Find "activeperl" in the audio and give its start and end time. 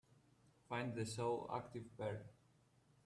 1.53-2.21